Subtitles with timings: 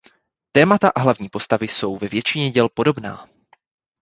[0.51, 3.27] Témata a hlavní postavy jsou ve většině děl podobná.